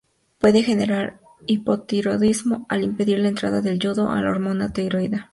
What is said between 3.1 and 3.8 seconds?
la entrada del